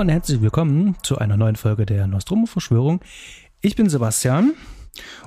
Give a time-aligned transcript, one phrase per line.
[0.00, 3.02] und herzlich willkommen zu einer neuen Folge der Nostromo-Verschwörung.
[3.60, 4.54] Ich bin Sebastian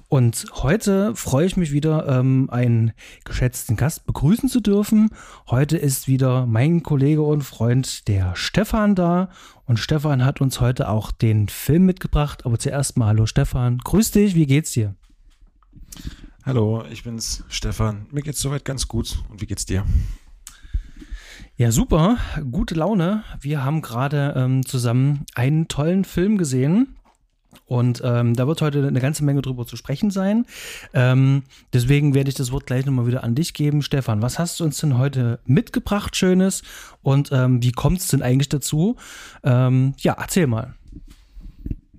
[0.10, 5.12] und heute freue ich mich wieder, ähm, einen geschätzten Gast begrüßen zu dürfen.
[5.48, 9.30] Heute ist wieder mein Kollege und Freund, der Stefan, da.
[9.68, 12.44] Und Stefan hat uns heute auch den Film mitgebracht.
[12.44, 14.96] Aber zuerst mal, hallo Stefan, grüß dich, wie geht's dir?
[16.44, 18.08] Hallo, ich bin's, Stefan.
[18.10, 19.24] Mir geht's soweit ganz gut.
[19.30, 19.86] Und wie geht's dir?
[21.64, 22.18] Ja, super,
[22.52, 23.24] gute Laune.
[23.40, 26.98] Wir haben gerade ähm, zusammen einen tollen Film gesehen.
[27.66, 30.46] Und ähm, da wird heute eine ganze Menge drüber zu sprechen sein.
[30.94, 33.82] Ähm, deswegen werde ich das Wort gleich nochmal wieder an dich geben.
[33.82, 36.64] Stefan, was hast du uns denn heute mitgebracht, Schönes?
[37.02, 38.98] Und ähm, wie kommt es denn eigentlich dazu?
[39.44, 40.76] Ähm, ja, erzähl mal.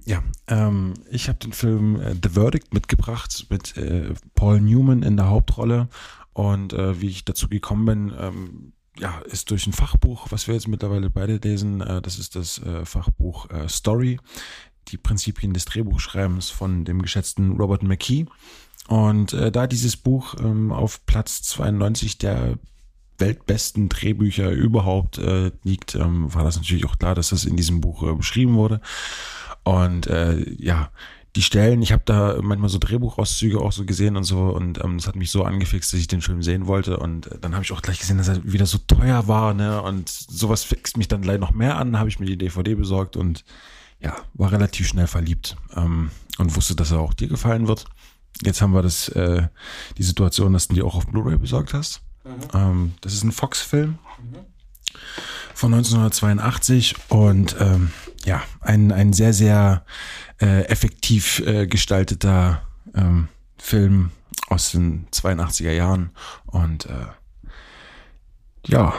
[0.04, 5.16] Ja, ähm, ich habe den Film äh, The Verdict mitgebracht mit äh, Paul Newman in
[5.16, 5.88] der Hauptrolle.
[6.34, 10.54] Und äh, wie ich dazu gekommen bin, ähm, ja, ist durch ein Fachbuch, was wir
[10.54, 11.80] jetzt mittlerweile beide lesen.
[11.80, 14.18] Äh, das ist das äh, Fachbuch äh, Story,
[14.88, 18.26] die Prinzipien des Drehbuchschreibens von dem geschätzten Robert McKee.
[18.88, 22.58] Und äh, da dieses Buch ähm, auf Platz 92 der
[23.18, 27.80] weltbesten Drehbücher überhaupt äh, liegt, ähm, war das natürlich auch klar, dass das in diesem
[27.80, 28.80] Buch äh, beschrieben wurde.
[29.62, 30.90] Und äh, ja,
[31.36, 34.98] die Stellen, ich habe da manchmal so Drehbuchauszüge auch so gesehen und so und ähm,
[34.98, 37.64] das hat mich so angefixt, dass ich den Film sehen wollte und äh, dann habe
[37.64, 39.82] ich auch gleich gesehen, dass er wieder so teuer war, ne?
[39.82, 43.16] Und sowas fixt mich dann gleich noch mehr an, habe ich mir die DVD besorgt
[43.16, 43.44] und
[44.00, 47.86] ja, war relativ schnell verliebt ähm, und wusste, dass er auch dir gefallen wird.
[48.42, 49.48] Jetzt haben wir das, äh,
[49.98, 52.02] die Situation, dass du die auch auf Blu-ray besorgt hast.
[52.24, 52.30] Mhm.
[52.52, 54.38] Ähm, das ist ein Fox-Film mhm.
[55.64, 57.90] Von 1982 und ähm,
[58.26, 59.86] ja, ein, ein sehr, sehr
[60.38, 62.60] äh, effektiv äh, gestalteter
[62.94, 64.10] ähm, Film
[64.50, 66.10] aus den 82er Jahren.
[66.44, 67.06] Und äh,
[68.66, 68.92] ja.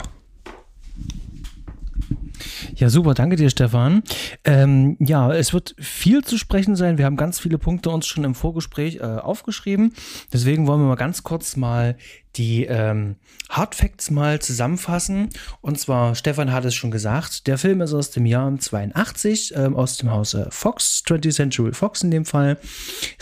[2.74, 4.02] Ja, super, danke dir, Stefan.
[4.42, 6.98] Ähm, ja, es wird viel zu sprechen sein.
[6.98, 9.94] Wir haben ganz viele Punkte uns schon im Vorgespräch äh, aufgeschrieben.
[10.32, 11.96] Deswegen wollen wir mal ganz kurz mal
[12.36, 13.16] die ähm,
[13.48, 15.30] Hard Facts mal zusammenfassen.
[15.60, 19.76] Und zwar, Stefan hat es schon gesagt, der Film ist aus dem Jahr 82, ähm,
[19.76, 22.58] aus dem Hause Fox, 20th Century Fox in dem Fall.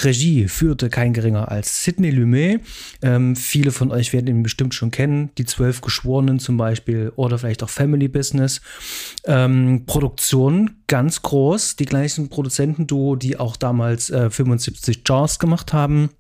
[0.01, 2.61] Regie führte kein geringer als Sidney Lumet.
[3.03, 7.39] Ähm, viele von euch werden ihn bestimmt schon kennen, die Zwölf Geschworenen zum Beispiel oder
[7.39, 8.61] vielleicht auch Family Business.
[9.25, 16.11] Ähm, Produktion ganz groß, die gleichen Produzentenduo, die auch damals äh, 75 Jaws gemacht haben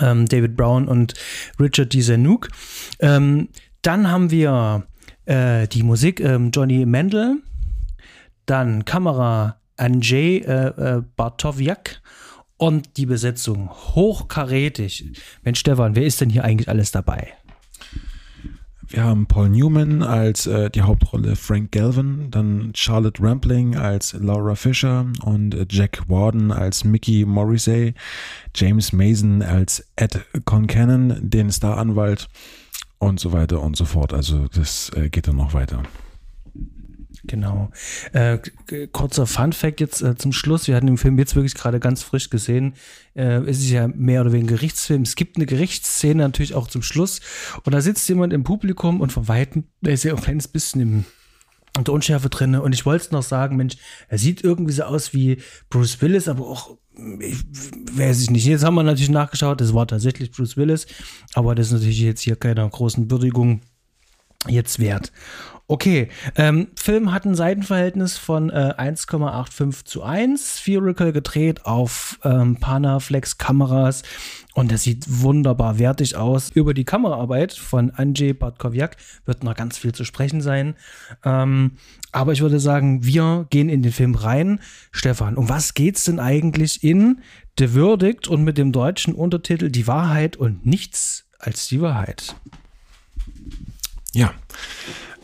[0.00, 1.14] ähm, David Brown und
[1.58, 2.00] Richard D.
[2.00, 2.48] Zanuck.
[3.00, 3.48] Ähm,
[3.82, 4.86] dann haben wir
[5.24, 7.36] äh, die Musik ähm, Johnny Mendel,
[8.46, 12.02] dann Kamera Andrzej äh, äh, Bartowiak
[12.56, 15.12] und die Besetzung hochkarätig.
[15.42, 17.32] Mensch, Stefan, wer ist denn hier eigentlich alles dabei?
[18.92, 24.56] Wir haben Paul Newman als äh, die Hauptrolle Frank Galvin, dann Charlotte Rampling als Laura
[24.56, 27.94] Fisher und äh, Jack Warden als Mickey Morrissey,
[28.52, 32.28] James Mason als Ed Concannon, den Staranwalt
[32.98, 34.12] und so weiter und so fort.
[34.12, 35.84] Also das äh, geht dann noch weiter.
[37.24, 37.70] Genau.
[38.12, 38.38] Äh,
[38.92, 40.68] kurzer Fun Fact jetzt äh, zum Schluss.
[40.68, 42.74] Wir hatten den Film jetzt wirklich gerade ganz frisch gesehen.
[43.14, 45.02] Äh, es ist ja mehr oder weniger Gerichtsfilm.
[45.02, 47.20] Es gibt eine Gerichtsszene natürlich auch zum Schluss.
[47.64, 50.80] Und da sitzt jemand im Publikum und von Weitem, der ist ja ein kleines bisschen
[50.80, 51.04] im
[51.76, 52.54] und der Unschärfe drin.
[52.56, 53.76] Und ich wollte noch sagen, Mensch,
[54.08, 55.38] er sieht irgendwie so aus wie
[55.68, 56.76] Bruce Willis, aber auch,
[57.20, 57.44] ich
[57.92, 58.44] weiß ich nicht.
[58.44, 60.86] Jetzt haben wir natürlich nachgeschaut, das war tatsächlich Bruce Willis,
[61.34, 63.60] aber das ist natürlich jetzt hier keine großen Würdigung
[64.48, 65.12] jetzt wert.
[65.70, 72.56] Okay, ähm, Film hat ein Seitenverhältnis von äh, 1,85 zu 1, Spherical gedreht auf ähm,
[72.56, 74.02] Panaflex-Kameras
[74.54, 76.50] und das sieht wunderbar wertig aus.
[76.50, 78.96] Über die Kameraarbeit von Andrzej Bartkowiak
[79.26, 80.74] wird noch ganz viel zu sprechen sein.
[81.24, 81.76] Ähm,
[82.10, 84.58] aber ich würde sagen, wir gehen in den Film rein.
[84.90, 87.20] Stefan, um was geht's denn eigentlich in
[87.56, 92.34] The Verdict und mit dem deutschen Untertitel Die Wahrheit und nichts als die Wahrheit?
[94.12, 94.32] Ja.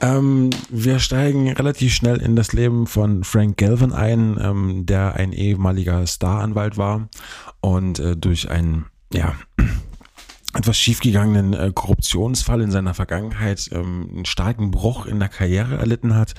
[0.01, 5.33] Ähm, wir steigen relativ schnell in das Leben von Frank Galvin ein, ähm, der ein
[5.33, 7.09] ehemaliger Staranwalt war
[7.61, 9.35] und äh, durch einen, ja,
[10.55, 16.15] etwas schiefgegangenen äh, Korruptionsfall in seiner Vergangenheit ähm, einen starken Bruch in der Karriere erlitten
[16.15, 16.35] hat.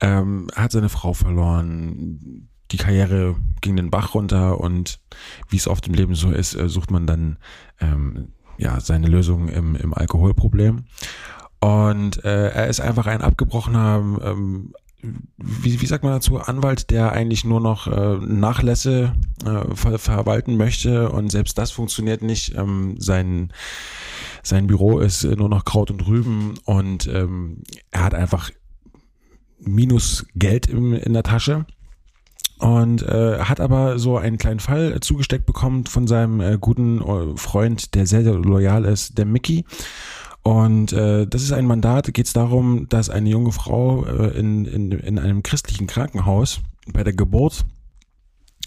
[0.00, 5.00] Ähm, er hat seine Frau verloren, die Karriere ging den Bach runter und
[5.48, 7.38] wie es oft im Leben so ist, äh, sucht man dann
[7.80, 10.84] ähm, ja seine Lösung im, im Alkoholproblem.
[11.60, 14.72] Und äh, er ist einfach ein abgebrochener, ähm,
[15.36, 19.14] wie, wie sagt man dazu, Anwalt, der eigentlich nur noch äh, Nachlässe
[19.44, 22.54] äh, ver verwalten möchte und selbst das funktioniert nicht.
[22.56, 23.52] Ähm, sein,
[24.42, 28.50] sein Büro ist nur noch Kraut und Rüben und ähm, er hat einfach
[29.58, 31.66] minus Geld im, in der Tasche
[32.58, 37.36] und äh, hat aber so einen kleinen Fall zugesteckt bekommen von seinem äh, guten äh,
[37.36, 39.64] Freund, der sehr, sehr loyal ist, der Mickey.
[40.42, 44.64] Und äh, das ist ein Mandat, geht es darum, dass eine junge Frau äh, in,
[44.64, 46.60] in, in einem christlichen Krankenhaus
[46.92, 47.66] bei der Geburt,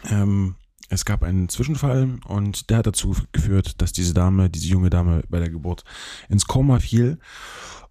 [0.10, 0.56] ähm,
[0.90, 5.24] es gab einen Zwischenfall und der hat dazu geführt, dass diese Dame, diese junge Dame
[5.30, 5.84] bei der Geburt
[6.30, 7.18] ins Koma fiel.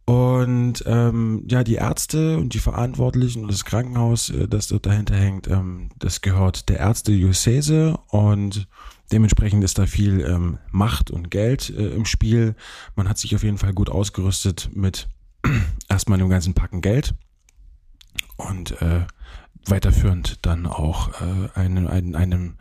[0.04, 5.14] Und ähm, ja, die Ärzte und die Verantwortlichen und das Krankenhaus, äh, das dort dahinter
[5.14, 8.68] hängt, ähm, das gehört der Ärzte-Diözese und
[9.12, 12.54] dementsprechend ist da viel ähm, Macht und Geld äh, im Spiel.
[12.96, 15.08] Man hat sich auf jeden Fall gut ausgerüstet mit
[15.88, 17.14] erstmal einem ganzen Packen Geld
[18.36, 19.06] und äh,
[19.66, 22.56] weiterführend dann auch äh, einem, einem, einem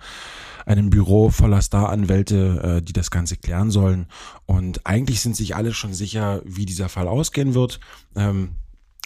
[0.66, 4.06] einem Büro voller Staranwälte, äh, die das Ganze klären sollen.
[4.46, 7.80] Und eigentlich sind sich alle schon sicher, wie dieser Fall ausgehen wird.
[8.16, 8.56] Ähm,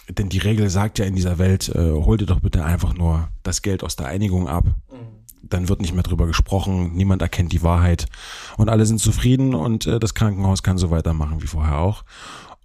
[0.08, 3.28] denn die Regel sagt ja in dieser Welt, äh, hol dir doch bitte einfach nur
[3.42, 4.66] das Geld aus der Einigung ab.
[4.66, 5.15] Mhm.
[5.48, 8.06] Dann wird nicht mehr drüber gesprochen, niemand erkennt die Wahrheit
[8.56, 12.04] und alle sind zufrieden und äh, das Krankenhaus kann so weitermachen wie vorher auch.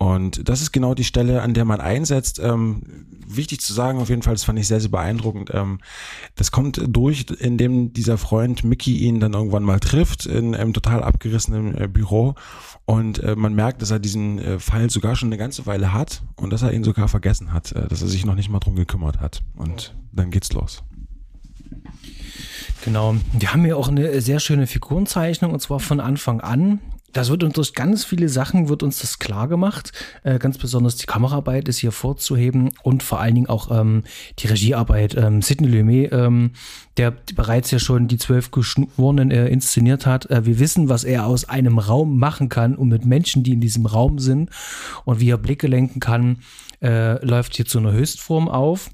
[0.02, 2.40] Und das ist genau die Stelle, an der man einsetzt.
[2.40, 2.82] Ähm,
[3.28, 5.52] wichtig zu sagen, auf jeden Fall, das fand ich sehr, sehr beeindruckend.
[5.54, 5.78] Ähm,
[6.34, 11.04] das kommt durch, indem dieser Freund Mickey ihn dann irgendwann mal trifft in einem total
[11.04, 12.34] abgerissenen äh, Büro.
[12.86, 16.24] Und äh, man merkt, dass er diesen äh, Fall sogar schon eine ganze Weile hat
[16.36, 18.76] und dass er ihn sogar vergessen hat, äh, dass er sich noch nicht mal drum
[18.76, 19.44] gekümmert hat.
[19.56, 20.84] Und dann geht's los.
[22.84, 23.16] Genau.
[23.34, 26.80] Wir haben hier auch eine sehr schöne Figurenzeichnung und zwar von Anfang an
[27.14, 29.92] das wird uns durch ganz viele Sachen wird uns das klar gemacht.
[30.24, 34.04] Äh, ganz besonders die Kameraarbeit ist hier vorzuheben und vor allen Dingen auch ähm,
[34.40, 35.16] die Regiearbeit.
[35.16, 36.52] Ähm, Sidney Lumet, ähm,
[36.98, 40.30] der bereits ja schon die zwölf Geschworenen äh, inszeniert hat.
[40.30, 43.62] Äh, wir wissen, was er aus einem Raum machen kann und mit Menschen, die in
[43.62, 44.50] diesem Raum sind
[45.06, 46.40] und wie er Blicke lenken kann,
[46.82, 48.90] äh, läuft hier zu einer Höchstform auf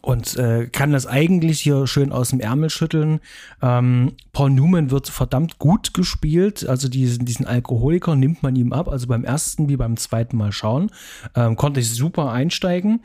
[0.00, 3.20] und äh, kann das eigentlich hier schön aus dem Ärmel schütteln.
[3.60, 8.88] Ähm, Paul Newman wird verdammt gut gespielt, also diesen, diesen Alkoholiker nimmt man ihm ab,
[8.88, 10.90] also beim ersten wie beim zweiten Mal schauen,
[11.36, 13.02] ähm, konnte ich super einsteigen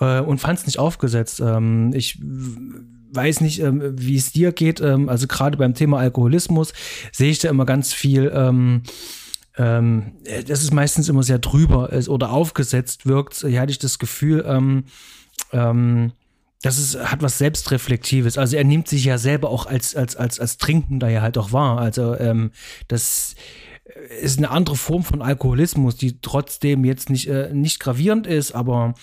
[0.00, 1.40] äh, und fand es nicht aufgesetzt.
[1.40, 6.72] Ähm, ich weiß nicht, ähm, wie es dir geht, ähm, also gerade beim Thema Alkoholismus
[7.10, 8.82] sehe ich da immer ganz viel ähm,
[9.56, 10.12] ähm,
[10.46, 13.38] das ist meistens immer sehr drüber oder aufgesetzt wirkt.
[13.38, 14.84] Hier hatte ich das Gefühl, ähm,
[15.52, 16.12] ähm,
[16.62, 18.36] das ist, hat was Selbstreflektives.
[18.36, 21.52] Also er nimmt sich ja selber auch als, als, als, als Trinkender ja halt auch
[21.52, 21.78] wahr.
[21.78, 22.50] Also ähm,
[22.88, 23.36] das
[24.20, 28.94] ist eine andere Form von Alkoholismus, die trotzdem jetzt nicht, äh, nicht gravierend ist, aber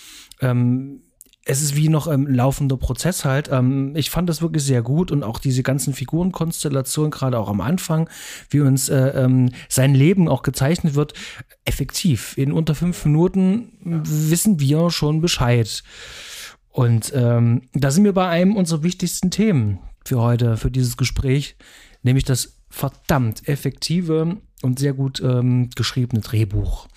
[0.42, 1.02] ähm,
[1.46, 3.50] es ist wie noch ein ähm, laufender Prozess halt.
[3.52, 7.62] Ähm, ich fand das wirklich sehr gut und auch diese ganzen Figurenkonstellationen, gerade auch am
[7.62, 8.10] Anfang,
[8.50, 11.14] wie uns äh, ähm, sein Leben auch gezeichnet wird,
[11.64, 12.36] effektiv.
[12.38, 15.84] In unter fünf Minuten wissen wir schon Bescheid.
[16.76, 21.56] Und ähm, da sind wir bei einem unserer wichtigsten Themen für heute, für dieses Gespräch,
[22.04, 26.90] nämlich das verdammt effektive und sehr gut ähm, geschriebene Drehbuch.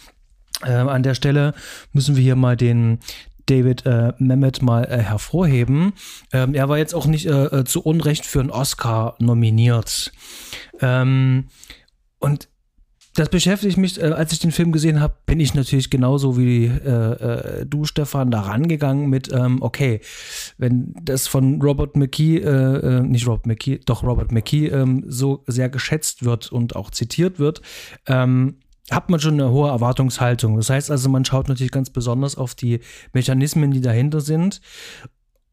[0.66, 1.54] Ähm, an der Stelle
[1.92, 2.98] müssen wir hier mal den
[3.46, 5.92] David äh, Mamet mal äh, hervorheben.
[6.32, 10.10] Ähm, er war jetzt auch nicht äh, äh zu Unrecht für einen Oscar nominiert.
[10.80, 11.50] Ähm,
[12.18, 12.48] und
[13.18, 16.66] das beschäftigt mich, äh, als ich den Film gesehen habe, bin ich natürlich genauso wie
[16.66, 20.00] äh, äh, du, Stefan, da rangegangen mit, ähm, okay,
[20.56, 25.42] wenn das von Robert McKee, äh, äh, nicht Robert McKee, doch Robert McKee ähm, so
[25.46, 27.60] sehr geschätzt wird und auch zitiert wird,
[28.06, 28.58] ähm,
[28.90, 30.56] hat man schon eine hohe Erwartungshaltung.
[30.56, 32.80] Das heißt also, man schaut natürlich ganz besonders auf die
[33.12, 34.60] Mechanismen, die dahinter sind.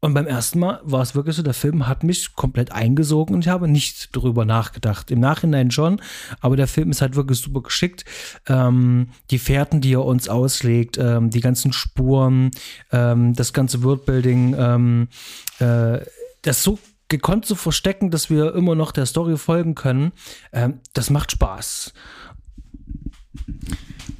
[0.00, 3.40] Und beim ersten Mal war es wirklich so, der Film hat mich komplett eingesogen und
[3.40, 5.10] ich habe nicht darüber nachgedacht.
[5.10, 6.00] Im Nachhinein schon,
[6.40, 8.04] aber der Film ist halt wirklich super geschickt.
[8.46, 12.50] Ähm, die Fährten, die er uns auslegt, ähm, die ganzen Spuren,
[12.92, 15.08] ähm, das ganze Worldbuilding, ähm,
[15.60, 16.00] äh,
[16.42, 20.12] das so gekonnt zu verstecken, dass wir immer noch der Story folgen können,
[20.52, 21.94] ähm, das macht Spaß.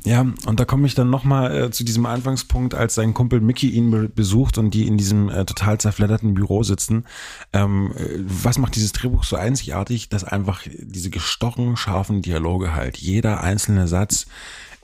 [0.07, 3.71] Ja, und da komme ich dann nochmal äh, zu diesem Anfangspunkt, als sein Kumpel Mickey
[3.71, 7.07] ihn be besucht und die in diesem äh, total zerfledderten Büro sitzen.
[7.53, 12.99] Ähm, äh, was macht dieses Drehbuch so einzigartig, dass einfach diese gestochen scharfen Dialoge halt,
[12.99, 14.27] jeder einzelne Satz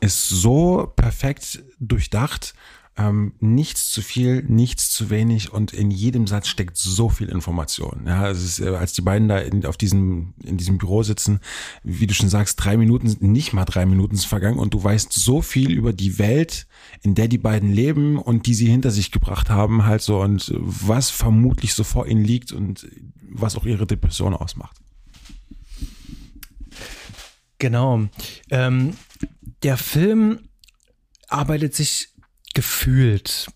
[0.00, 2.54] ist so perfekt durchdacht
[2.96, 8.02] ähm, nichts zu viel, nichts zu wenig und in jedem Satz steckt so viel Information.
[8.06, 11.40] Ja, es ist, äh, als die beiden da in, auf diesem, in diesem Büro sitzen,
[11.82, 15.12] wie du schon sagst, drei Minuten, nicht mal drei Minuten sind vergangen und du weißt
[15.12, 16.66] so viel über die Welt,
[17.00, 20.52] in der die beiden leben und die sie hinter sich gebracht haben, halt so und
[20.56, 22.86] was vermutlich so vor ihnen liegt und
[23.22, 24.76] was auch ihre Depression ausmacht.
[27.58, 28.08] Genau.
[28.50, 28.94] Ähm,
[29.62, 30.40] der Film
[31.28, 32.11] arbeitet sich
[32.54, 33.48] gefühlt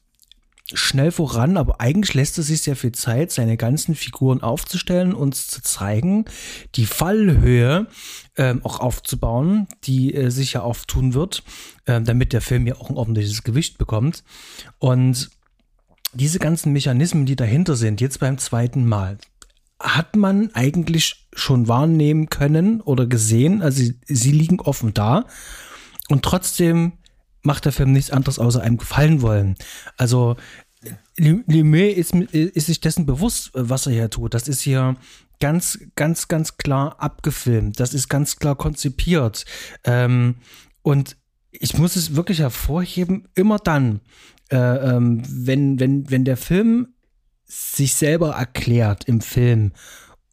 [0.73, 5.47] schnell voran, aber eigentlich lässt es sich sehr viel Zeit, seine ganzen Figuren aufzustellen, uns
[5.47, 6.25] zu zeigen,
[6.75, 7.87] die Fallhöhe
[8.37, 11.45] ähm, auch aufzubauen, die äh, sich ja auftun wird,
[11.85, 14.25] äh, damit der Film ja auch ein ordentliches Gewicht bekommt.
[14.79, 15.31] Und
[16.15, 19.19] diese ganzen Mechanismen, die dahinter sind, jetzt beim zweiten Mal,
[19.79, 23.63] hat man eigentlich schon wahrnehmen können oder gesehen.
[23.63, 25.27] Also sie, sie liegen offen da.
[26.09, 26.93] Und trotzdem
[27.47, 29.57] macht der Film nichts anderes außer einem gefallen wollen.
[29.97, 30.37] Also
[31.17, 34.35] Lumet ist, ist sich dessen bewusst, was er hier tut.
[34.35, 34.97] Das ist hier
[35.41, 37.81] ganz, ganz, ganz klar abgefilmt.
[37.81, 39.45] Das ist ganz klar konzipiert.
[39.85, 40.37] Ähm,
[40.83, 41.17] und
[41.51, 44.01] ich muss es wirklich hervorheben, immer dann,
[44.51, 46.89] äh, ähm, wenn, wenn, wenn der Film
[47.45, 49.73] sich selber erklärt im Film,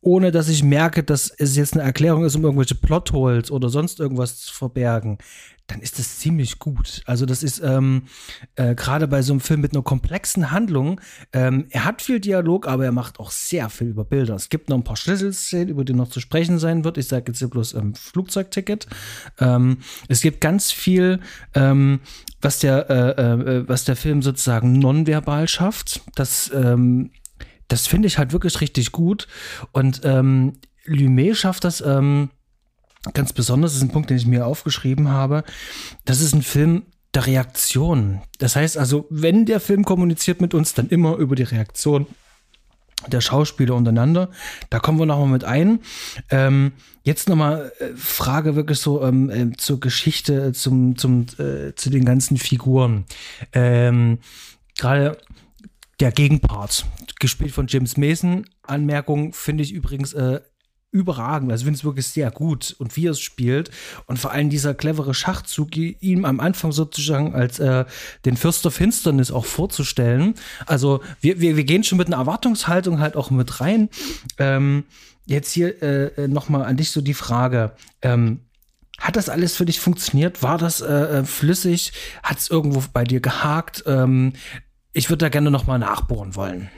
[0.02, 4.00] ohne dass ich merke, dass es jetzt eine Erklärung ist, um irgendwelche Plotholes oder sonst
[4.00, 5.18] irgendwas zu verbergen,
[5.68, 7.02] dann ist das ziemlich gut.
[7.06, 8.04] Also das ist ähm,
[8.56, 11.00] äh, gerade bei so einem Film mit einer komplexen Handlung,
[11.32, 14.36] ähm, er hat viel Dialog, aber er macht auch sehr viel über Bilder.
[14.36, 16.98] Es gibt noch ein paar Schlüsselszenen, über die noch zu sprechen sein wird.
[16.98, 18.88] Ich sage jetzt hier bloß ähm, Flugzeugticket.
[19.40, 19.78] Ähm,
[20.10, 21.22] es gibt ganz viel,
[21.54, 22.02] ähm,
[22.42, 26.02] was der, äh, äh, was der Film sozusagen nonverbal schafft.
[26.16, 27.12] Das, ähm,
[27.70, 29.28] das finde ich halt wirklich richtig gut.
[29.72, 30.02] Und
[30.86, 32.30] Lumet schafft das, ähm,
[33.14, 35.44] ganz besonders, ist ein Punkt, den ich mir aufgeschrieben habe.
[36.06, 36.84] Das ist ein Film
[37.14, 38.22] der Reaktion.
[38.40, 42.08] Das heißt also, wenn der Film kommuniziert mit uns, dann immer über die Reaktion
[43.08, 44.30] der Schauspieler untereinander.
[44.70, 45.80] Da kommen wir nochmal mit ein.
[46.30, 46.72] Ähm,
[47.04, 52.06] jetzt nochmal äh, Frage wirklich so ähm, äh, zur Geschichte, zum, zum, äh, zu den
[52.06, 53.06] ganzen Figuren.
[53.52, 54.20] Ähm,
[54.78, 55.18] Gerade
[56.00, 56.86] der Gegenpart,
[57.20, 58.46] gespielt von James Mason.
[58.64, 60.40] Anmerkung finde ich übrigens äh,
[60.94, 61.52] überragend.
[61.52, 63.72] Also ich finde es wirklich sehr gut und wie er es spielt
[64.06, 67.86] und vor allem dieser clevere Schachzug, ihm am Anfang sozusagen als äh,
[68.26, 70.36] den Fürst der Finsternis auch vorzustellen.
[70.66, 73.90] Also wir, wir, wir gehen schon mit einer Erwartungshaltung halt auch mit rein.
[74.38, 74.86] Ähm,
[75.26, 77.72] jetzt hier äh, nochmal an dich so die Frage.
[78.02, 78.42] Ähm,
[79.00, 80.44] hat das alles für dich funktioniert?
[80.44, 81.92] War das äh, äh flüssig?
[82.22, 83.84] Hat es irgendwo bei dir gehakt?
[83.88, 84.34] Ähm,
[84.94, 86.70] ich würde da gerne nochmal nachbohren wollen.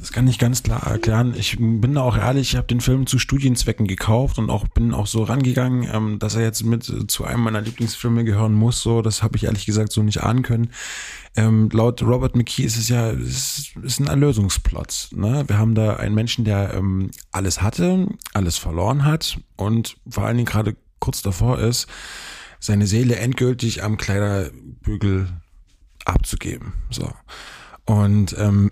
[0.00, 1.34] Das kann ich ganz klar erklären.
[1.36, 4.94] Ich bin da auch ehrlich, ich habe den Film zu Studienzwecken gekauft und auch bin
[4.94, 8.80] auch so rangegangen, ähm, dass er jetzt mit äh, zu einem meiner Lieblingsfilme gehören muss.
[8.80, 10.70] So, das habe ich ehrlich gesagt so nicht ahnen können.
[11.36, 15.10] Ähm, laut Robert McKee ist es ja ist, ist ein Erlösungsplot.
[15.12, 15.44] Ne?
[15.46, 20.38] Wir haben da einen Menschen, der ähm, alles hatte, alles verloren hat und vor allen
[20.38, 21.88] Dingen gerade kurz davor ist,
[22.58, 25.28] seine Seele endgültig am Kleiderbügel
[26.06, 26.72] abzugeben.
[26.90, 27.12] So.
[27.84, 28.70] Und ähm,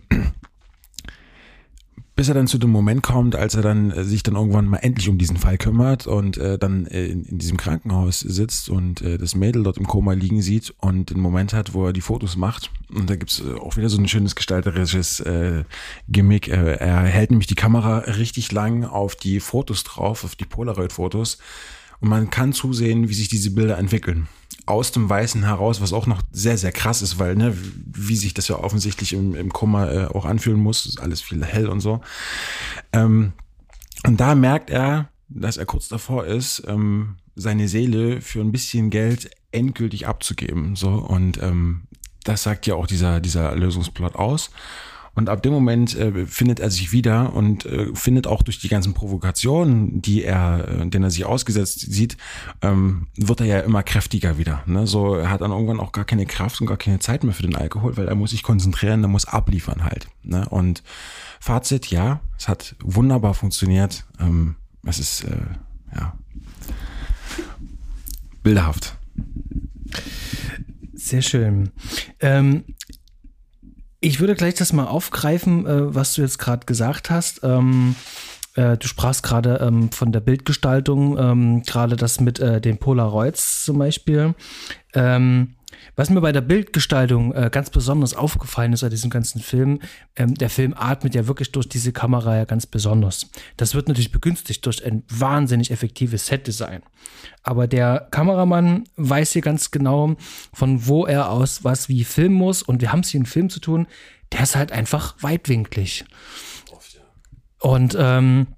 [2.18, 4.78] bis er dann zu dem Moment kommt, als er dann äh, sich dann irgendwann mal
[4.78, 9.02] endlich um diesen Fall kümmert und äh, dann äh, in, in, diesem Krankenhaus sitzt und
[9.02, 12.00] äh, das Mädel dort im Koma liegen sieht und den Moment hat, wo er die
[12.00, 12.72] Fotos macht.
[12.92, 15.62] Und da gibt's äh, auch wieder so ein schönes gestalterisches äh,
[16.08, 16.48] Gimmick.
[16.48, 21.38] Er hält nämlich die Kamera richtig lang auf die Fotos drauf, auf die Polaroid-Fotos.
[22.00, 24.26] Und man kann zusehen, wie sich diese Bilder entwickeln
[24.68, 27.56] aus dem Weißen heraus, was auch noch sehr, sehr krass ist, weil, ne,
[27.86, 31.44] wie sich das ja offensichtlich im, im Koma äh, auch anfühlen muss, ist alles viel
[31.44, 32.00] hell und so.
[32.92, 33.32] Ähm,
[34.06, 38.90] und da merkt er, dass er kurz davor ist, ähm, seine Seele für ein bisschen
[38.90, 40.76] Geld endgültig abzugeben.
[40.76, 41.82] So, und ähm,
[42.24, 44.50] das sagt ja auch dieser, dieser Lösungsplot aus.
[45.18, 48.68] Und ab dem Moment äh, findet er sich wieder und äh, findet auch durch die
[48.68, 52.16] ganzen Provokationen, die er, äh, denen er sich ausgesetzt sieht,
[52.62, 54.62] ähm, wird er ja immer kräftiger wieder.
[54.66, 54.86] Ne?
[54.86, 57.42] So er hat dann irgendwann auch gar keine Kraft und gar keine Zeit mehr für
[57.42, 60.06] den Alkohol, weil er muss sich konzentrieren, er muss abliefern halt.
[60.22, 60.48] Ne?
[60.50, 60.84] Und
[61.40, 64.04] Fazit, ja, es hat wunderbar funktioniert.
[64.20, 65.36] Ähm, es ist äh,
[65.96, 66.16] ja
[68.44, 68.96] bilderhaft.
[70.94, 71.70] Sehr schön.
[72.20, 72.62] Ähm,
[74.00, 77.40] ich würde gleich das mal aufgreifen, äh, was du jetzt gerade gesagt hast.
[77.42, 77.96] Ähm,
[78.54, 83.64] äh, du sprachst gerade ähm, von der Bildgestaltung, ähm, gerade das mit äh, den Polaroids
[83.64, 84.34] zum Beispiel.
[84.94, 85.54] Ähm,
[85.96, 89.80] was mir bei der Bildgestaltung äh, ganz besonders aufgefallen ist bei diesem ganzen Film,
[90.16, 93.30] ähm, der Film atmet ja wirklich durch diese Kamera ja ganz besonders.
[93.56, 96.82] Das wird natürlich begünstigt durch ein wahnsinnig effektives Setdesign.
[97.42, 100.16] Aber der Kameramann weiß hier ganz genau,
[100.52, 102.62] von wo er aus was wie filmen muss.
[102.62, 103.86] Und wir haben es hier einen Film zu tun,
[104.32, 106.04] der ist halt einfach weitwinklig.
[107.60, 108.48] Und ähm,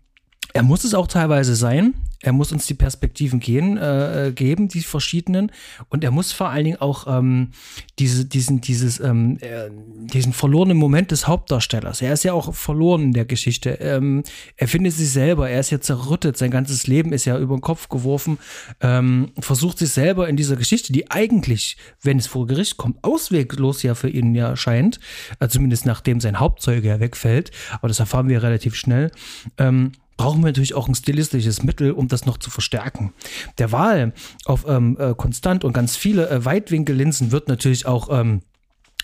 [0.52, 1.94] er muss es auch teilweise sein.
[2.22, 5.50] Er muss uns die Perspektiven gehen, äh, äh, geben, die verschiedenen.
[5.88, 7.50] Und er muss vor allen Dingen auch ähm,
[7.98, 9.70] diese, diesen, dieses, ähm, äh,
[10.12, 12.02] diesen verlorenen Moment des Hauptdarstellers.
[12.02, 13.70] Er ist ja auch verloren in der Geschichte.
[13.80, 14.22] Ähm,
[14.56, 17.62] er findet sich selber, er ist ja zerrüttet, sein ganzes Leben ist ja über den
[17.62, 18.38] Kopf geworfen,
[18.80, 23.82] ähm, versucht sich selber in dieser Geschichte, die eigentlich, wenn es vor Gericht kommt, ausweglos
[23.82, 25.00] ja für ihn ja scheint,
[25.38, 29.10] äh, zumindest nachdem sein Hauptzeuge ja wegfällt, aber das erfahren wir relativ schnell,
[29.56, 33.14] ähm, brauchen wir natürlich auch ein stilistisches Mittel, um das noch zu verstärken.
[33.56, 34.12] Der Wahl
[34.44, 38.42] auf ähm, äh, konstant und ganz viele äh, Weitwinkellinsen wird natürlich auch ähm,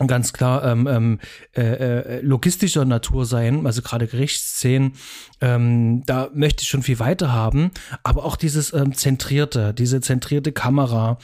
[0.07, 1.19] ganz klar ähm, ähm,
[1.57, 4.93] äh, äh, logistischer Natur sein, also gerade Gerichtsszenen,
[5.41, 7.71] ähm, da möchte ich schon viel weiter haben,
[8.03, 11.19] aber auch dieses ähm, zentrierte, diese zentrierte Kamera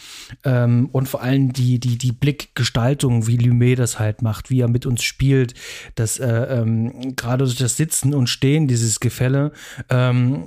[0.45, 4.69] ähm, und vor allem die, die, die Blickgestaltung, wie Lumet das halt macht, wie er
[4.69, 5.53] mit uns spielt,
[5.95, 9.53] das äh, ähm, gerade durch das Sitzen und Stehen, dieses Gefälle,
[9.91, 10.47] ähm,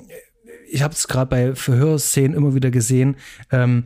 [0.67, 3.17] ich habe es gerade bei Verhörszenen immer wieder gesehen,
[3.51, 3.86] ähm,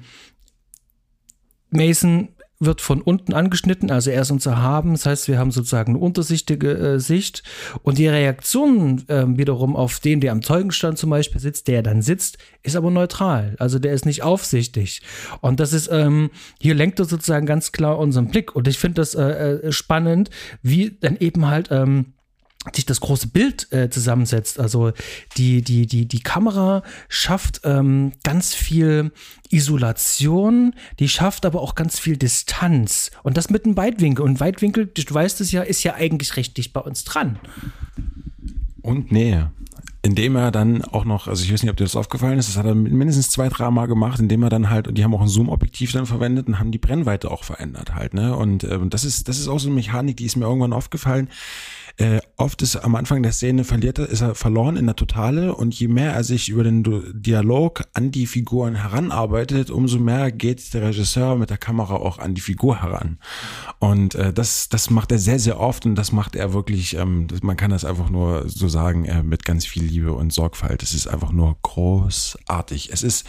[1.71, 2.29] Mason
[2.59, 4.91] wird von unten angeschnitten, also er ist uns erhaben.
[4.91, 7.43] Das heißt, wir haben sozusagen eine untersichtige äh, Sicht.
[7.83, 12.01] Und die Reaktion äh, wiederum auf den, der am Zeugenstand zum Beispiel sitzt, der dann
[12.01, 13.55] sitzt, ist aber neutral.
[13.59, 15.01] Also der ist nicht aufsichtig.
[15.39, 18.53] Und das ist, ähm, hier lenkt er sozusagen ganz klar unseren Blick.
[18.55, 20.29] Und ich finde das äh, äh, spannend,
[20.61, 21.69] wie dann eben halt.
[21.71, 22.13] Ähm,
[22.75, 24.59] sich das große Bild äh, zusammensetzt.
[24.59, 24.91] Also
[25.37, 29.11] die, die, die, die Kamera schafft ähm, ganz viel
[29.49, 33.11] Isolation, die schafft aber auch ganz viel Distanz.
[33.23, 34.23] Und das mit einem Weitwinkel.
[34.23, 37.39] Und Weitwinkel, du weißt es ja, ist ja eigentlich recht dicht bei uns dran.
[38.81, 39.51] Und Nähe.
[40.01, 42.55] Indem er dann auch noch, also ich weiß nicht, ob dir das aufgefallen ist, das
[42.55, 45.21] hat er mindestens zwei, drei Mal gemacht, indem er dann halt, und die haben auch
[45.21, 48.33] ein Zoom-Objektiv dann verwendet und haben die Brennweite auch verändert halt, ne?
[48.33, 51.27] Und äh, das ist, das ist auch so eine Mechanik, die ist mir irgendwann aufgefallen
[51.99, 55.53] äh, oft ist am Anfang der Szene verliert er, ist er verloren in der Totale
[55.53, 60.73] und je mehr er sich über den Dialog an die Figuren heranarbeitet, umso mehr geht
[60.73, 63.19] der Regisseur mit der Kamera auch an die Figur heran.
[63.79, 67.27] Und äh, das, das macht er sehr, sehr oft und das macht er wirklich, ähm,
[67.41, 70.81] man kann das einfach nur so sagen, äh, mit ganz viel Liebe und Sorgfalt.
[70.83, 72.93] Es ist einfach nur großartig.
[72.93, 73.25] Es ist,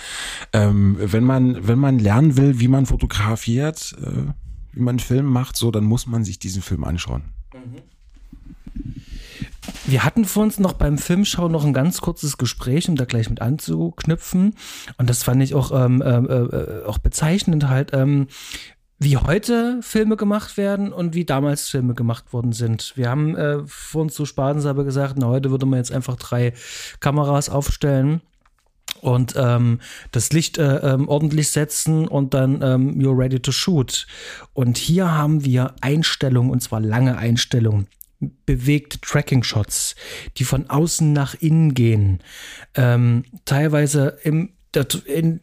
[0.52, 4.32] ähm, wenn man, wenn man lernen will, wie man fotografiert, äh,
[4.72, 7.32] wie man einen Film macht, so, dann muss man sich diesen Film anschauen.
[7.52, 7.89] Mhm.
[9.86, 13.28] Wir hatten vor uns noch beim Filmschau noch ein ganz kurzes Gespräch, um da gleich
[13.28, 14.54] mit anzuknüpfen.
[14.98, 18.28] Und das fand ich auch, ähm, äh, äh, auch bezeichnend halt, ähm,
[18.98, 22.92] wie heute Filme gemacht werden und wie damals Filme gemacht worden sind.
[22.96, 26.52] Wir haben äh, vor uns zu Spatensaber gesagt, na, heute würde man jetzt einfach drei
[27.00, 28.20] Kameras aufstellen
[29.00, 29.80] und ähm,
[30.12, 34.06] das Licht äh, ähm, ordentlich setzen und dann ähm, you're ready to shoot.
[34.52, 37.88] Und hier haben wir Einstellungen und zwar lange Einstellungen
[38.20, 39.96] bewegte Tracking-Shots,
[40.36, 42.20] die von außen nach innen gehen.
[42.74, 44.52] Ähm, teilweise im,
[45.06, 45.40] in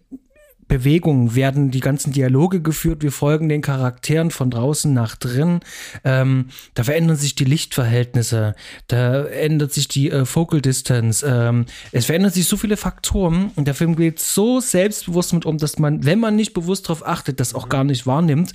[0.67, 3.01] Bewegungen werden die ganzen Dialoge geführt.
[3.01, 5.61] Wir folgen den Charakteren von draußen nach drin.
[6.03, 8.53] Ähm, da verändern sich die Lichtverhältnisse.
[8.87, 11.25] Da ändert sich die äh, Focal Distance.
[11.25, 13.51] Ähm, es verändern sich so viele Faktoren.
[13.55, 17.05] Und der Film geht so selbstbewusst mit um, dass man, wenn man nicht bewusst darauf
[17.05, 18.53] achtet, das auch gar nicht wahrnimmt.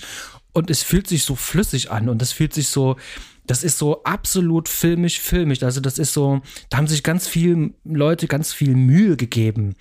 [0.52, 2.10] Und es fühlt sich so flüssig an.
[2.10, 2.96] Und es fühlt sich so,
[3.46, 5.62] das ist so absolut filmisch, filmisch.
[5.62, 9.74] Also das ist so, da haben sich ganz viele Leute ganz viel Mühe gegeben.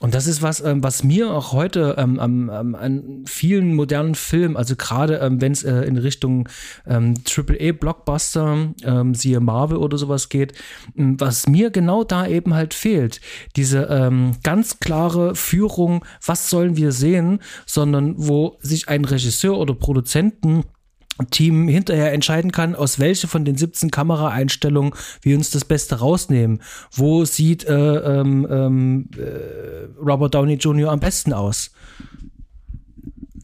[0.00, 4.56] Und das ist was, ähm, was mir auch heute ähm, ähm, an vielen modernen Filmen,
[4.56, 6.48] also gerade ähm, wenn es äh, in Richtung
[6.86, 10.52] ähm, AAA-Blockbuster, ähm, siehe Marvel oder sowas geht,
[10.94, 13.20] was mir genau da eben halt fehlt.
[13.54, 13.86] Diese
[14.42, 20.64] ganz klare Führung, was sollen wir sehen, sondern wo sich ein Regisseur oder Produzenten
[21.30, 26.62] Team hinterher entscheiden kann, aus welche von den 17 Kameraeinstellungen wir uns das Beste rausnehmen.
[26.92, 30.90] Wo sieht äh, ähm, ähm, äh, Robert Downey Jr.
[30.90, 31.70] am besten aus?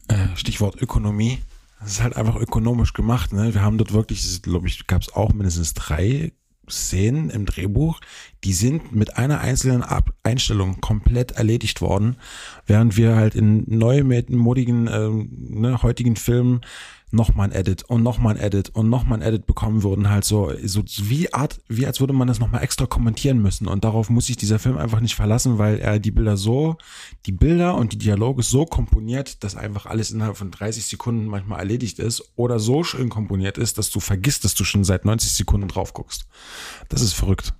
[0.07, 1.39] Äh, Stichwort Ökonomie.
[1.79, 3.33] Das ist halt einfach ökonomisch gemacht.
[3.33, 3.53] Ne?
[3.53, 6.31] Wir haben dort wirklich, glaube ich, gab es auch mindestens drei
[6.69, 7.99] Szenen im Drehbuch,
[8.43, 12.15] die sind mit einer einzelnen Ab Einstellung komplett erledigt worden,
[12.65, 16.61] während wir halt in neumodigen, äh, ne, heutigen Filmen
[17.13, 20.51] nochmal ein Edit und nochmal ein Edit und nochmal ein Edit bekommen würden, halt so,
[20.63, 23.67] so wie Art, wie als würde man das nochmal extra kommentieren müssen.
[23.67, 26.77] Und darauf muss sich dieser Film einfach nicht verlassen, weil er die Bilder so,
[27.25, 31.59] die Bilder und die Dialoge so komponiert, dass einfach alles innerhalb von 30 Sekunden manchmal
[31.59, 35.31] erledigt ist oder so schön komponiert ist, dass du vergisst, dass du schon seit 90
[35.33, 36.25] Sekunden drauf guckst.
[36.89, 37.53] Das ist verrückt.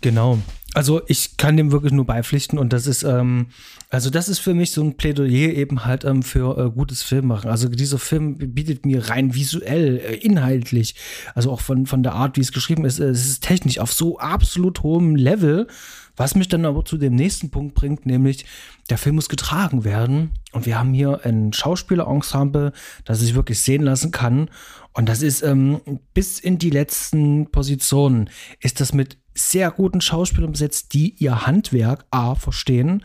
[0.00, 0.38] Genau.
[0.74, 3.46] Also ich kann dem wirklich nur beipflichten und das ist, ähm,
[3.90, 7.48] also das ist für mich so ein Plädoyer eben halt ähm, für äh, gutes Filmmachen.
[7.48, 10.96] Also dieser Film bietet mir rein visuell, äh, inhaltlich,
[11.36, 13.92] also auch von, von der Art, wie es geschrieben ist, äh, es ist technisch auf
[13.92, 15.68] so absolut hohem Level,
[16.16, 18.44] was mich dann aber zu dem nächsten Punkt bringt, nämlich
[18.90, 22.72] der Film muss getragen werden und wir haben hier ein Schauspielerensemble,
[23.04, 24.50] das sich wirklich sehen lassen kann
[24.92, 25.80] und das ist ähm,
[26.14, 28.28] bis in die letzten Positionen
[28.60, 33.02] ist das mit sehr guten Schauspielern besetzt, die ihr Handwerk A verstehen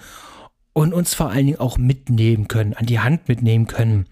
[0.73, 4.05] und uns vor allen Dingen auch mitnehmen können, an die Hand mitnehmen können.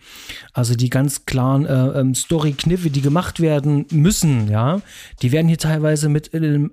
[0.53, 4.82] Also die ganz klaren äh, ähm, Story-Kniffe, die gemacht werden müssen, ja,
[5.21, 6.71] die werden hier teilweise mit einem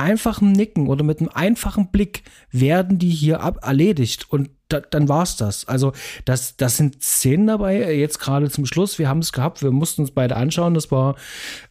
[0.00, 5.08] einfachen Nicken oder mit einem einfachen Blick werden die hier ab erledigt und da, dann
[5.08, 5.66] war's das.
[5.66, 5.92] Also
[6.24, 10.02] das, das sind Szenen dabei, jetzt gerade zum Schluss, wir haben es gehabt, wir mussten
[10.02, 11.16] uns beide anschauen, das war,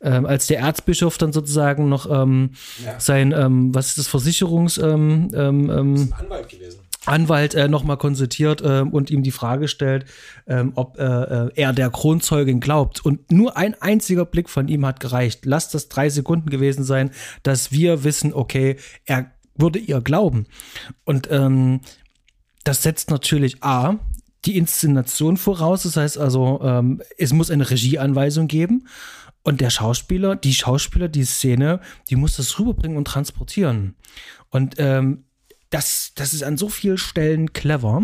[0.01, 2.51] ähm, als der Erzbischof dann sozusagen noch ähm,
[2.83, 2.99] ja.
[2.99, 4.77] sein, ähm, was ist das, Versicherungs...
[4.77, 6.88] Ähm, ähm, ähm Anwalt gewesen.
[7.09, 10.05] Anwalt äh, nochmal konsultiert äh, und ihm die Frage stellt,
[10.47, 13.03] ähm, ob äh, äh, er der Kronzeugin glaubt.
[13.03, 15.45] Und nur ein einziger Blick von ihm hat gereicht.
[15.45, 17.11] Lass das drei Sekunden gewesen sein,
[17.43, 20.45] dass wir wissen, okay, er würde ihr glauben.
[21.03, 21.81] Und ähm,
[22.63, 23.99] das setzt natürlich A,
[24.45, 25.83] die Inszenation voraus.
[25.83, 28.87] Das heißt also, ähm, es muss eine Regieanweisung geben.
[29.41, 33.95] Und der Schauspieler, die Schauspieler, die Szene, die muss das rüberbringen und transportieren.
[34.49, 35.23] Und ähm,
[35.69, 38.03] das, das ist an so vielen Stellen clever.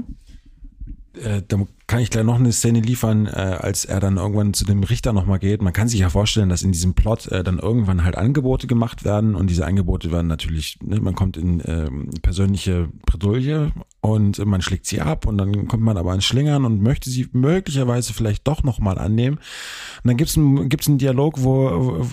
[1.14, 4.66] Äh, da kann ich gleich noch eine Szene liefern, äh, als er dann irgendwann zu
[4.66, 5.62] dem Richter nochmal geht.
[5.62, 9.06] Man kann sich ja vorstellen, dass in diesem Plot äh, dann irgendwann halt Angebote gemacht
[9.06, 11.90] werden und diese Angebote werden natürlich, ne, man kommt in äh,
[12.22, 16.82] persönliche Bredouille und man schlägt sie ab und dann kommt man aber ins Schlingern und
[16.82, 19.38] möchte sie möglicherweise vielleicht doch nochmal annehmen.
[19.38, 22.06] Und dann gibt's ein, gibt's einen Dialog, wo,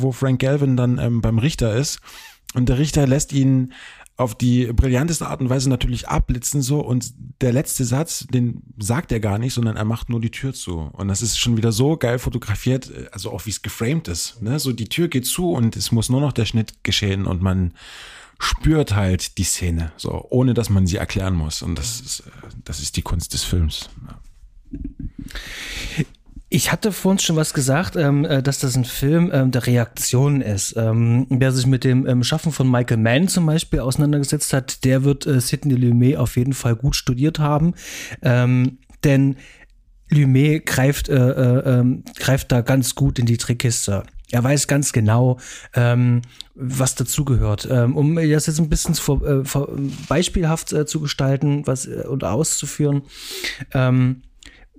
[0.00, 2.00] wo Frank Galvin dann ähm, beim Richter ist
[2.54, 3.72] und der Richter lässt ihn
[4.16, 9.12] auf die brillanteste Art und Weise natürlich abblitzen so und der letzte Satz, den sagt
[9.12, 11.70] er gar nicht, sondern er macht nur die Tür zu und das ist schon wieder
[11.70, 14.58] so geil fotografiert, also auch wie es geframed ist, ne?
[14.58, 17.74] So die Tür geht zu und es muss nur noch der Schnitt geschehen und man
[18.38, 22.22] spürt halt die Szene, so ohne dass man sie erklären muss und das ist
[22.64, 23.90] das ist die Kunst des Films.
[24.08, 26.04] Ja.
[26.48, 30.40] Ich hatte vorhin schon was gesagt, ähm, äh, dass das ein Film ähm, der Reaktion
[30.40, 30.74] ist.
[30.76, 35.02] Ähm, wer sich mit dem ähm, Schaffen von Michael Mann zum Beispiel auseinandergesetzt hat, der
[35.02, 37.74] wird äh, Sidney Lumet auf jeden Fall gut studiert haben.
[38.22, 39.36] Ähm, denn
[40.08, 44.04] Lumet greift, äh, äh, ähm, greift da ganz gut in die Trickkiste.
[44.30, 45.38] Er weiß ganz genau,
[45.74, 46.22] ähm,
[46.54, 47.66] was dazugehört.
[47.70, 49.68] Ähm, um das jetzt ein bisschen vor, äh, vor,
[50.08, 53.02] beispielhaft äh, zu gestalten was, äh, und auszuführen.
[53.72, 54.22] Ähm,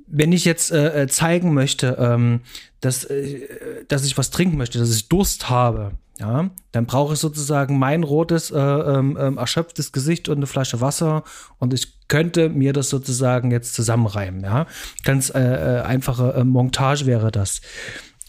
[0.08, 2.42] wenn ich jetzt äh, äh, zeigen möchte, ähm,
[2.82, 7.20] dass, äh, dass ich was trinken möchte, dass ich Durst habe, ja, dann brauche ich
[7.20, 11.24] sozusagen mein rotes, äh, ähm, ähm, erschöpftes Gesicht und eine Flasche Wasser
[11.60, 14.66] und ich könnte mir das sozusagen jetzt zusammenreimen, ja.
[15.04, 17.62] Ganz äh, äh einfache Montage wäre das.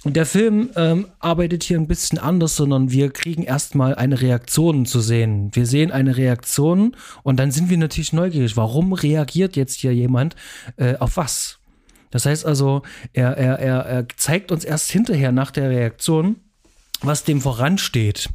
[0.05, 4.87] Und der Film ähm, arbeitet hier ein bisschen anders, sondern wir kriegen erstmal eine Reaktion
[4.87, 5.51] zu sehen.
[5.55, 8.57] Wir sehen eine Reaktion und dann sind wir natürlich neugierig.
[8.57, 10.37] Warum reagiert jetzt hier jemand
[10.77, 11.58] äh, auf was?
[12.11, 16.37] Das heißt also, er, er, er, er zeigt uns erst hinterher nach der Reaktion,
[17.01, 18.29] was dem voransteht.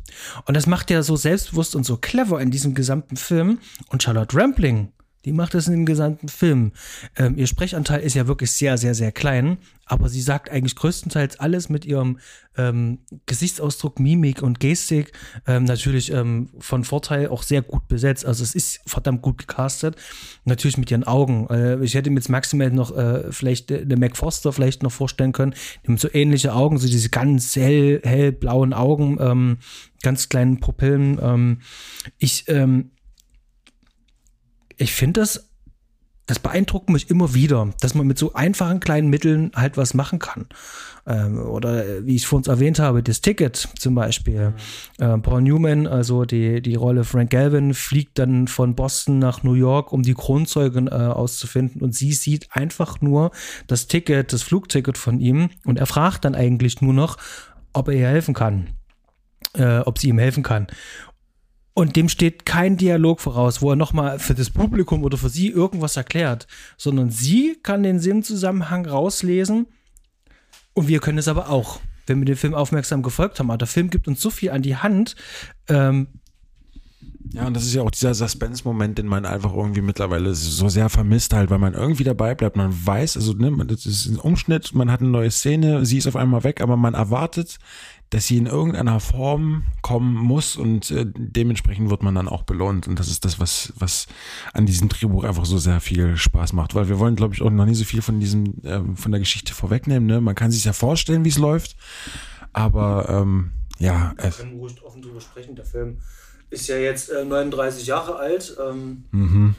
[0.46, 3.60] Und das macht er so selbstbewusst und so clever in diesem gesamten Film.
[3.90, 4.92] Und Charlotte Rampling
[5.26, 6.74] die macht das in dem gesamten Film.
[7.16, 11.40] Ähm, ihr Sprechanteil ist ja wirklich sehr, sehr, sehr klein, aber sie sagt eigentlich größtenteils
[11.40, 12.20] alles mit ihrem
[12.58, 15.12] ähm, Gesichtsausdruck, Mimik und Gestik.
[15.48, 18.26] Ähm, natürlich ähm, von Vorteil auch sehr gut besetzt.
[18.26, 19.96] Also es ist verdammt gut gecastet.
[20.46, 21.48] Natürlich mit ihren Augen.
[21.50, 25.32] Äh, ich hätte mir jetzt maximal noch äh, vielleicht eine Mac Foster vielleicht noch vorstellen
[25.32, 25.54] können.
[25.84, 29.58] Die haben so ähnliche Augen, so diese ganz hell, hellblauen Augen, ähm,
[30.02, 31.20] ganz kleinen Pupillen.
[31.22, 31.60] Ähm,
[32.18, 32.46] ich
[34.84, 35.50] ich finde das,
[36.26, 40.20] das beeindruckt mich immer wieder, dass man mit so einfachen kleinen Mitteln halt was machen
[40.20, 40.46] kann.
[41.06, 44.54] Ähm, oder äh, wie ich vorhin erwähnt habe, das Ticket zum Beispiel.
[45.00, 45.06] Mhm.
[45.06, 49.54] Äh, Paul Newman, also die, die Rolle Frank Galvin, fliegt dann von Boston nach New
[49.54, 51.82] York, um die Kronzeugen äh, auszufinden.
[51.82, 53.32] Und sie sieht einfach nur
[53.68, 55.50] das Ticket, das Flugticket von ihm.
[55.66, 57.18] Und er fragt dann eigentlich nur noch,
[57.74, 58.70] ob er ihr helfen kann.
[59.56, 60.68] Äh, ob sie ihm helfen kann.
[61.76, 65.48] Und dem steht kein Dialog voraus, wo er nochmal für das Publikum oder für sie
[65.48, 66.46] irgendwas erklärt,
[66.78, 69.66] sondern sie kann den Sinnzusammenhang rauslesen
[70.74, 73.50] und wir können es aber auch, wenn wir den Film aufmerksam gefolgt haben.
[73.50, 75.16] Aber der Film gibt uns so viel an die Hand.
[75.68, 76.08] Ähm,
[77.32, 80.90] ja, und das ist ja auch dieser Suspense-Moment, den man einfach irgendwie mittlerweile so sehr
[80.90, 82.58] vermisst halt, weil man irgendwie dabei bleibt.
[82.58, 86.08] Man weiß, also ne, das ist ein Umschnitt, man hat eine neue Szene, sie ist
[86.08, 87.58] auf einmal weg, aber man erwartet
[88.14, 92.88] dass sie in irgendeiner Form kommen muss und äh, dementsprechend wird man dann auch belohnt.
[92.88, 94.06] Und das ist das, was, was
[94.54, 96.76] an diesem Drehbuch einfach so sehr viel Spaß macht.
[96.76, 99.20] Weil wir wollen, glaube ich, auch noch nie so viel von diesem, äh, von der
[99.20, 100.06] Geschichte vorwegnehmen.
[100.06, 100.22] Ne?
[100.22, 101.76] Man kann sich ja vorstellen, wie es läuft.
[102.52, 104.14] Aber ähm, ja.
[104.22, 105.56] Wir können ruhig offen drüber sprechen.
[105.56, 105.98] Der Film
[106.52, 108.56] ist ja jetzt äh, 39 Jahre alt.
[108.64, 109.06] Ähm.
[109.10, 109.56] Mhm.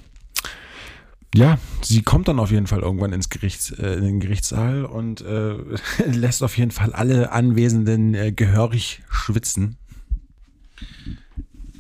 [1.35, 5.21] Ja, sie kommt dann auf jeden Fall irgendwann ins Gerichts, äh, in den Gerichtssaal und
[5.21, 5.57] äh,
[6.07, 9.77] lässt auf jeden Fall alle Anwesenden äh, gehörig schwitzen.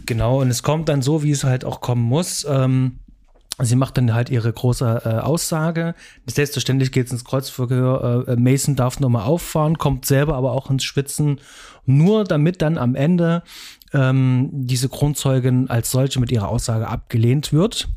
[0.06, 2.44] Genau, und es kommt dann so, wie es halt auch kommen muss.
[2.48, 2.98] Ähm,
[3.62, 5.94] sie macht dann halt ihre große äh, Aussage.
[6.26, 8.26] Selbstverständlich geht es ins Kreuzverhör.
[8.26, 11.40] Äh, Mason darf nochmal auffahren, kommt selber aber auch ins Schwitzen.
[11.86, 13.44] Nur damit dann am Ende
[13.92, 17.88] ähm, diese Kronzeugin als solche mit ihrer Aussage abgelehnt wird.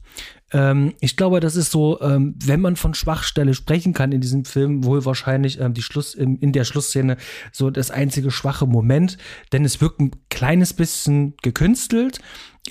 [0.54, 4.46] Ähm, ich glaube, das ist so, ähm, wenn man von Schwachstelle sprechen kann in diesem
[4.46, 7.18] Film, wohl wahrscheinlich ähm, die Schluss, in, in der Schlussszene
[7.52, 9.18] so das einzige schwache Moment,
[9.52, 12.20] denn es wirkt ein kleines bisschen gekünstelt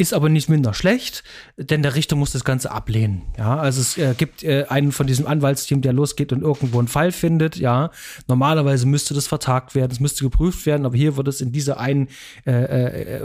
[0.00, 1.24] ist aber nicht minder schlecht,
[1.56, 3.22] denn der Richter muss das Ganze ablehnen.
[3.38, 6.88] Ja, also es äh, gibt äh, einen von diesem Anwaltsteam, der losgeht und irgendwo einen
[6.88, 7.56] Fall findet.
[7.56, 7.90] Ja,
[8.28, 11.80] normalerweise müsste das vertagt werden, es müsste geprüft werden, aber hier wird es in dieser
[11.80, 12.08] einen
[12.46, 13.20] äh, äh,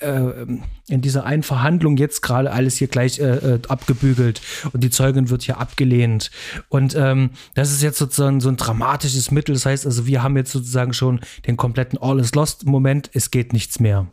[0.00, 0.46] äh, äh
[0.88, 5.58] in dieser einen Verhandlung jetzt gerade alles hier gleich abgebügelt und die Zeugin wird hier
[5.58, 6.30] abgelehnt.
[6.68, 9.54] Und ähm, das ist jetzt sozusagen so ein dramatisches Mittel.
[9.54, 13.10] Das heißt also, wir haben jetzt sozusagen schon den kompletten All is Lost Moment.
[13.14, 14.06] Es geht nichts mehr.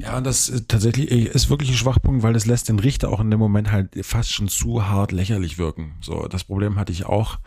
[0.00, 3.30] Ja, das ist tatsächlich ist wirklich ein Schwachpunkt, weil das lässt den Richter auch in
[3.30, 5.92] dem Moment halt fast schon zu hart lächerlich wirken.
[6.00, 7.38] So, das Problem hatte ich auch,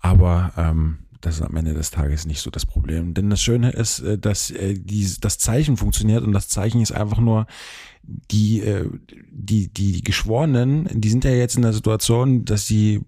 [0.00, 3.14] aber ähm, das ist am Ende des Tages nicht so das Problem.
[3.14, 6.92] Denn das Schöne ist, äh, dass äh, die, das Zeichen funktioniert und das Zeichen ist
[6.92, 7.46] einfach nur
[8.02, 8.88] die, äh,
[9.30, 13.02] die, die Geschworenen, die sind ja jetzt in der Situation, dass sie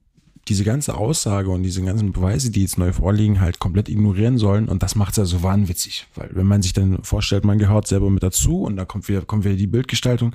[0.48, 4.68] diese ganze Aussage und diese ganzen Beweise, die jetzt neu vorliegen, halt komplett ignorieren sollen.
[4.68, 6.08] Und das macht es ja so wahnwitzig.
[6.16, 9.22] Weil wenn man sich dann vorstellt, man gehört selber mit dazu und da kommt wieder,
[9.22, 10.34] kommt wieder die Bildgestaltung.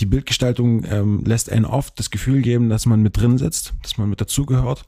[0.00, 3.98] Die Bildgestaltung ähm, lässt einen oft das Gefühl geben, dass man mit drin sitzt, dass
[3.98, 4.86] man mit dazugehört.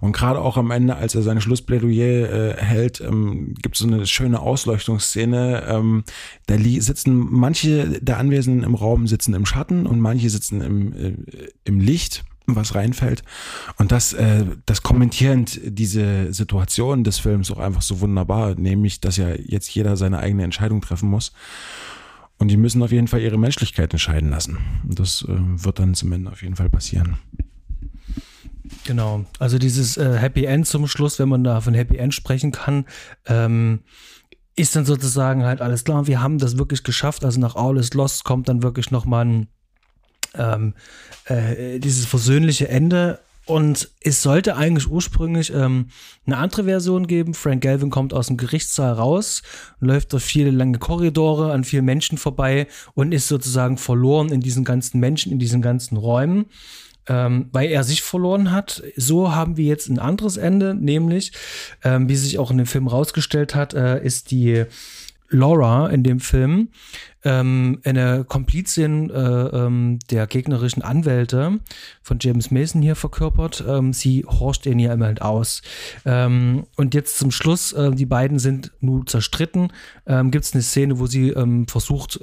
[0.00, 3.86] Und gerade auch am Ende, als er seine Schlussplädoyer äh, hält, ähm, gibt es so
[3.86, 5.64] eine schöne Ausleuchtungsszene.
[5.68, 6.04] Ähm,
[6.46, 11.14] da sitzen manche der Anwesenden im Raum sitzen im Schatten und manche sitzen im, äh,
[11.64, 13.22] im Licht was reinfällt.
[13.76, 19.16] Und das, äh, das kommentierend diese Situation des Films auch einfach so wunderbar, nämlich, dass
[19.16, 21.32] ja jetzt jeder seine eigene Entscheidung treffen muss.
[22.38, 24.58] Und die müssen auf jeden Fall ihre Menschlichkeit entscheiden lassen.
[24.88, 27.18] Und das äh, wird dann zum Ende auf jeden Fall passieren.
[28.84, 32.52] Genau, also dieses äh, Happy End zum Schluss, wenn man da von Happy End sprechen
[32.52, 32.84] kann,
[33.26, 33.80] ähm,
[34.56, 36.06] ist dann sozusagen halt alles klar.
[36.06, 37.24] Wir haben das wirklich geschafft.
[37.24, 39.48] Also nach All is Lost kommt dann wirklich nochmal ein
[40.38, 40.74] ähm,
[41.26, 43.20] äh, dieses versöhnliche Ende.
[43.48, 45.86] Und es sollte eigentlich ursprünglich ähm,
[46.26, 47.32] eine andere Version geben.
[47.32, 49.42] Frank Galvin kommt aus dem Gerichtssaal raus,
[49.80, 54.64] läuft durch viele lange Korridore an vielen Menschen vorbei und ist sozusagen verloren in diesen
[54.64, 56.44] ganzen Menschen, in diesen ganzen Räumen,
[57.06, 58.82] ähm, weil er sich verloren hat.
[58.96, 61.32] So haben wir jetzt ein anderes Ende, nämlich,
[61.82, 64.66] ähm, wie sich auch in dem Film rausgestellt hat, äh, ist die
[65.30, 66.70] Laura in dem Film
[67.24, 71.58] ähm, eine Komplizin äh, ähm, der gegnerischen Anwälte
[72.02, 73.64] von James Mason hier verkörpert.
[73.66, 75.62] Ähm, sie horcht ihn hier immer halt aus.
[76.04, 79.72] Ähm, und jetzt zum Schluss, äh, die beiden sind nun zerstritten.
[80.06, 82.18] Ähm, Gibt es eine Szene, wo sie ähm, versucht,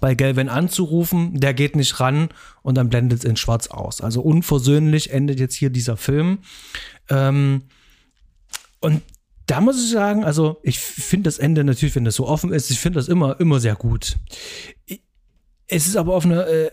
[0.00, 2.28] bei Galvin anzurufen, der geht nicht ran
[2.62, 4.02] und dann blendet es in schwarz aus.
[4.02, 6.38] Also unversöhnlich endet jetzt hier dieser Film.
[7.08, 7.62] Ähm,
[8.80, 9.02] und
[9.48, 12.70] da muss ich sagen, also ich finde das Ende natürlich, wenn das so offen ist,
[12.70, 14.18] ich finde das immer, immer sehr gut.
[15.66, 16.70] Es ist aber auf eine äh,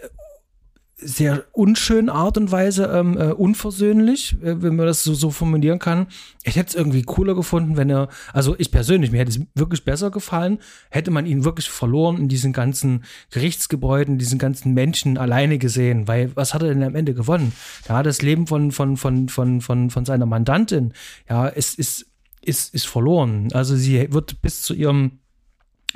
[0.98, 5.80] sehr unschöne Art und Weise ähm, äh, unversöhnlich, äh, wenn man das so, so formulieren
[5.80, 6.08] kann.
[6.44, 9.86] Ich hätte es irgendwie cooler gefunden, wenn er, also ich persönlich, mir hätte es wirklich
[9.86, 10.60] besser gefallen,
[10.90, 16.36] hätte man ihn wirklich verloren in diesen ganzen Gerichtsgebäuden, diesen ganzen Menschen alleine gesehen, weil
[16.36, 17.54] was hat er denn am Ende gewonnen?
[17.88, 20.94] Ja, das Leben von, von, von, von, von, von seiner Mandantin,
[21.30, 22.08] ja, es ist
[22.46, 23.50] ist, ist verloren.
[23.54, 25.20] Also sie wird bis zu ihrem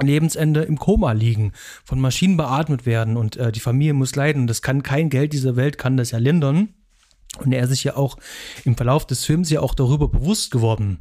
[0.01, 1.51] Lebensende im Koma liegen,
[1.83, 4.47] von Maschinen beatmet werden und äh, die Familie muss leiden.
[4.47, 6.69] Das kann kein Geld dieser Welt kann das ja lindern.
[7.38, 8.18] Und er ist sich ja auch
[8.65, 10.98] im Verlauf des Films ja auch darüber bewusst geworden.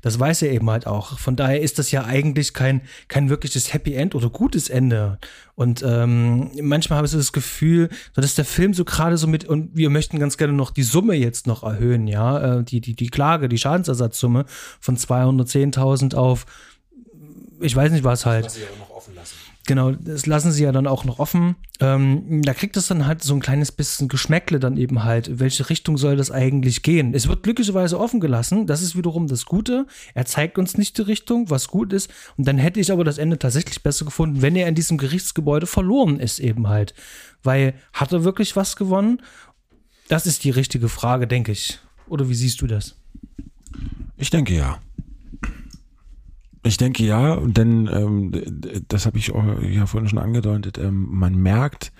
[0.00, 1.18] Das weiß er eben halt auch.
[1.18, 5.18] Von daher ist das ja eigentlich kein, kein wirkliches Happy End oder gutes Ende.
[5.56, 9.44] Und ähm, manchmal habe ich so das Gefühl, dass der Film so gerade so mit,
[9.44, 12.94] und wir möchten ganz gerne noch die Summe jetzt noch erhöhen, ja, äh, die, die,
[12.94, 14.44] die Klage, die Schadensersatzsumme
[14.80, 16.46] von 210.000 auf,
[17.60, 18.46] ich weiß nicht was halt.
[18.46, 18.58] Was
[19.66, 21.56] genau, das lassen sie ja dann auch noch offen.
[21.80, 25.68] Ähm, da kriegt es dann halt so ein kleines bisschen Geschmäckle dann eben halt, welche
[25.68, 27.14] Richtung soll das eigentlich gehen.
[27.14, 29.86] Es wird glücklicherweise offen gelassen, das ist wiederum das Gute.
[30.14, 32.10] Er zeigt uns nicht die Richtung, was gut ist.
[32.36, 35.66] Und dann hätte ich aber das Ende tatsächlich besser gefunden, wenn er in diesem Gerichtsgebäude
[35.66, 36.94] verloren ist eben halt.
[37.42, 39.22] Weil hat er wirklich was gewonnen?
[40.08, 41.78] Das ist die richtige Frage, denke ich.
[42.08, 42.96] Oder wie siehst du das?
[44.16, 44.78] Ich denke ja.
[46.64, 48.32] Ich denke ja, denn ähm,
[48.86, 50.78] das habe ich auch ja vorhin schon angedeutet.
[50.78, 51.92] Ähm, man merkt,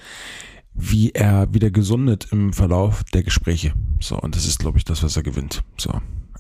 [0.75, 3.73] wie er wieder gesundet im Verlauf der Gespräche.
[4.01, 5.63] So, und das ist, glaube ich, das, was er gewinnt.
[5.77, 5.93] So.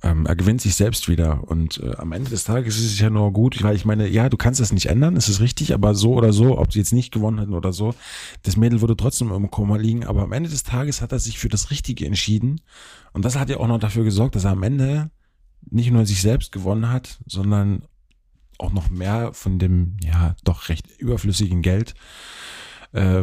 [0.04, 1.48] Ähm, er gewinnt sich selbst wieder.
[1.48, 4.28] Und äh, am Ende des Tages ist es ja nur gut, weil ich meine, ja,
[4.28, 6.92] du kannst das nicht ändern, es ist richtig, aber so oder so, ob sie jetzt
[6.92, 7.94] nicht gewonnen hätten oder so,
[8.42, 10.04] das Mädel würde trotzdem im Koma liegen.
[10.06, 12.60] Aber am Ende des Tages hat er sich für das Richtige entschieden.
[13.12, 15.10] Und das hat ja auch noch dafür gesorgt, dass er am Ende
[15.70, 17.84] nicht nur sich selbst gewonnen hat, sondern
[18.62, 21.94] auch noch mehr von dem, ja, doch recht überflüssigen Geld
[22.92, 23.22] äh,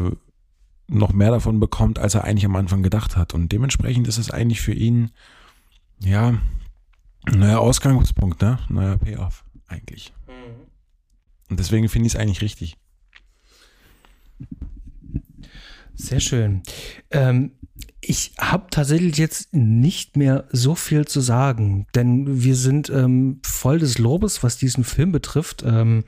[0.88, 3.34] noch mehr davon bekommt, als er eigentlich am Anfang gedacht hat.
[3.34, 5.12] Und dementsprechend ist es eigentlich für ihn,
[6.00, 6.40] ja,
[7.26, 8.60] ein neuer Ausgangspunkt, ne?
[8.70, 10.14] Neuer Payoff, eigentlich.
[10.28, 10.68] Mhm.
[11.50, 12.78] Und deswegen finde ich es eigentlich richtig.
[15.96, 16.64] Sehr schön.
[17.12, 17.52] Ähm,
[18.02, 23.80] ich habe tatsächlich jetzt nicht mehr so viel zu sagen, denn wir sind ähm, voll
[23.80, 25.64] des Lobes, was diesen Film betrifft.
[25.66, 26.04] Ähm,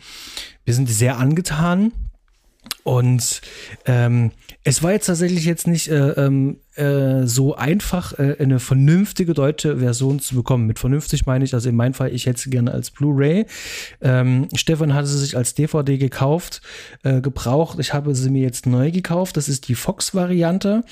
[0.64, 1.92] wir sind sehr angetan
[2.84, 3.42] und
[3.86, 4.32] ähm,
[4.64, 9.78] es war jetzt tatsächlich jetzt nicht äh, ähm, äh, so einfach, äh, eine vernünftige deutsche
[9.78, 10.68] Version zu bekommen.
[10.68, 13.46] Mit vernünftig meine ich, also in meinem Fall, ich hätte sie gerne als Blu-ray.
[14.02, 16.62] Ähm, Stefan hatte sie sich als DVD gekauft,
[17.04, 17.80] äh, gebraucht.
[17.80, 19.36] Ich habe sie mir jetzt neu gekauft.
[19.36, 20.84] Das ist die Fox-Variante.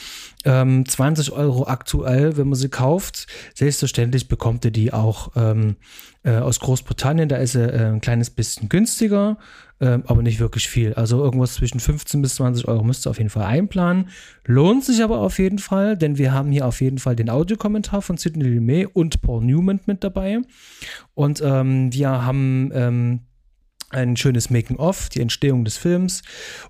[0.45, 3.27] Ähm, 20 Euro aktuell, wenn man sie kauft.
[3.53, 5.75] Selbstverständlich bekommt ihr die auch ähm,
[6.29, 7.29] äh, aus Großbritannien.
[7.29, 9.37] Da ist sie äh, ein kleines bisschen günstiger
[9.81, 10.93] ähm, aber nicht wirklich viel.
[10.93, 14.09] Also irgendwas zwischen 15 bis 20 Euro müsst ihr auf jeden Fall einplanen.
[14.45, 18.01] Lohnt sich aber auf jeden Fall, denn wir haben hier auf jeden Fall den Audiokommentar
[18.01, 20.39] von Sidney Lumet und Paul Newman mit dabei.
[21.13, 23.19] Und ähm, wir haben ähm,
[23.91, 26.21] ein schönes Making-of, die Entstehung des Films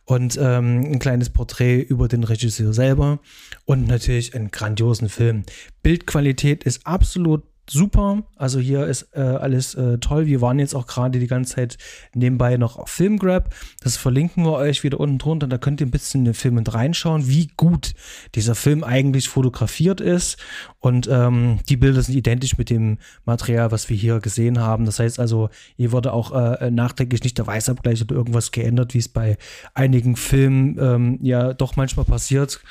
[0.06, 3.20] und ähm, ein kleines Porträt über den Regisseur selber
[3.66, 5.44] und natürlich einen grandiosen Film.
[5.82, 8.24] Bildqualität ist absolut super.
[8.36, 10.26] Also hier ist äh, alles äh, toll.
[10.26, 11.78] Wir waren jetzt auch gerade die ganze Zeit
[12.14, 13.54] nebenbei noch auf Filmgrab.
[13.82, 15.48] Das verlinken wir euch wieder unten drunter.
[15.48, 17.94] Da könnt ihr ein bisschen in den Film mit reinschauen, wie gut
[18.36, 20.38] dieser Film eigentlich fotografiert ist.
[20.80, 24.86] Und ähm, die Bilder sind identisch mit dem Material, was wir hier gesehen haben.
[24.86, 29.00] Das heißt also, hier wurde auch äh, nachträglich nicht der Weißabgleich oder irgendwas geändert, wie
[29.00, 29.38] es bei
[29.74, 32.62] einigen Filmen ähm, ja doch manchmal passiert.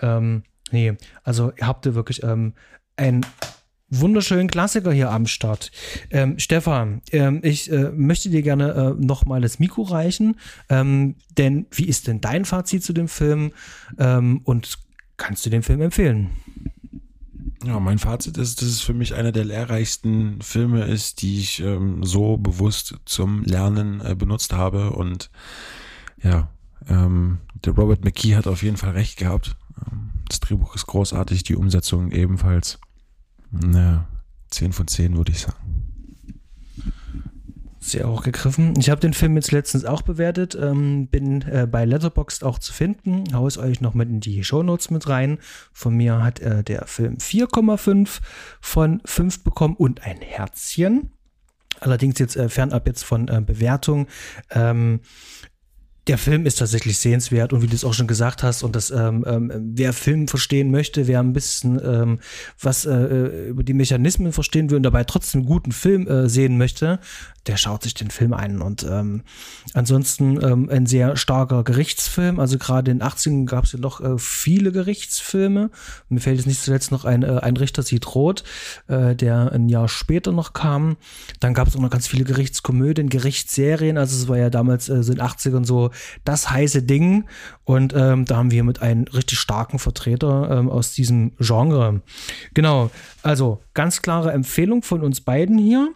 [0.00, 2.54] Ähm, nee, also ihr habt ihr wirklich ähm,
[2.96, 3.24] ein
[3.90, 5.70] wunderschönen Klassiker hier am Start.
[6.10, 10.36] Ähm, Stefan, ähm, ich äh, möchte dir gerne äh, nochmal das Mikro reichen,
[10.68, 13.52] ähm, denn wie ist denn dein Fazit zu dem Film
[13.98, 14.78] ähm, und
[15.16, 16.30] kannst du den Film empfehlen?
[17.64, 21.60] Ja, mein Fazit ist, dass es für mich einer der lehrreichsten Filme ist, die ich
[21.60, 25.30] ähm, so bewusst zum Lernen äh, benutzt habe und
[26.22, 26.50] ja,
[26.88, 29.56] ähm, der Robert McKee hat auf jeden Fall recht gehabt.
[30.28, 32.78] das Drehbuch ist großartig, die Umsetzung ebenfalls.
[33.50, 34.06] Na,
[34.50, 35.78] 10 von 10 würde ich sagen.
[37.80, 38.74] Sehr auch gegriffen.
[38.78, 42.72] Ich habe den Film jetzt letztens auch bewertet, ähm, bin äh, bei Letterboxd auch zu
[42.72, 43.24] finden.
[43.32, 45.38] Hau es euch noch mit in die Shownotes mit rein.
[45.72, 48.20] Von mir hat äh, der Film 4,5
[48.60, 51.12] von 5 bekommen und ein Herzchen.
[51.80, 54.08] Allerdings jetzt äh, fernab jetzt von äh, Bewertung.
[54.50, 55.00] Ähm,
[56.08, 58.90] der Film ist tatsächlich sehenswert und wie du es auch schon gesagt hast, und das,
[58.90, 62.18] ähm, ähm, wer Film verstehen möchte, wer ein bisschen ähm,
[62.60, 66.28] was äh, äh über die Mechanismen verstehen will und dabei trotzdem einen guten Film äh,
[66.28, 66.98] sehen möchte,
[67.48, 68.60] der schaut sich den Film ein.
[68.60, 69.22] Und ähm,
[69.72, 72.38] ansonsten ähm, ein sehr starker Gerichtsfilm.
[72.38, 75.70] Also gerade in den 80ern gab es ja noch äh, viele Gerichtsfilme.
[76.08, 78.44] Mir fällt jetzt nicht zuletzt noch ein, äh, ein Richter sieht rot,
[78.86, 80.96] äh, der ein Jahr später noch kam.
[81.40, 83.96] Dann gab es auch noch ganz viele Gerichtskomödien, Gerichtsserien.
[83.96, 85.90] Also es war ja damals äh, so in den 80ern so
[86.24, 87.24] das heiße Ding.
[87.64, 92.02] Und ähm, da haben wir mit einem richtig starken Vertreter ähm, aus diesem Genre.
[92.54, 92.90] Genau,
[93.22, 95.92] also ganz klare Empfehlung von uns beiden hier.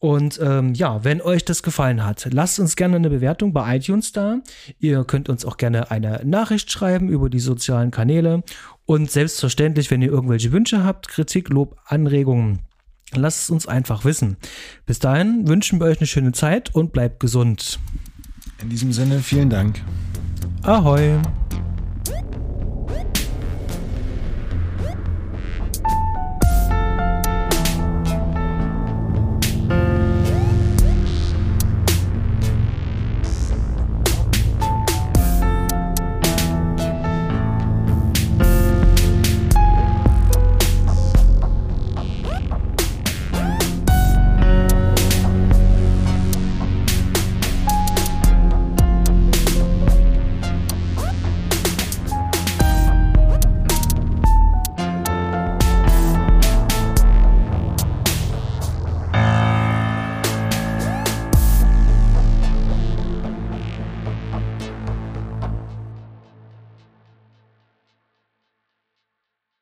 [0.00, 4.12] Und ähm, ja, wenn euch das gefallen hat, lasst uns gerne eine Bewertung bei iTunes
[4.12, 4.38] da.
[4.78, 8.42] Ihr könnt uns auch gerne eine Nachricht schreiben über die sozialen Kanäle.
[8.86, 12.60] Und selbstverständlich, wenn ihr irgendwelche Wünsche habt, Kritik, Lob, Anregungen,
[13.14, 14.38] lasst es uns einfach wissen.
[14.86, 17.78] Bis dahin wünschen wir euch eine schöne Zeit und bleibt gesund.
[18.62, 19.80] In diesem Sinne, vielen Dank.
[20.62, 21.18] Ahoi.